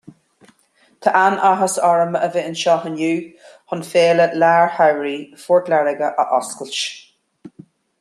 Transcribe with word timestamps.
Tá 1.07 1.11
an-áthas 1.23 1.75
orm 1.89 2.17
a 2.21 2.29
bheith 2.37 2.47
anseo 2.53 2.75
inniu 2.91 3.21
chun 3.53 3.87
Féile 3.91 4.27
Lár-Shamhraidh 4.45 5.41
Phort 5.47 5.73
Láirge 5.75 6.13
a 6.25 6.31
oscailt. 6.43 6.85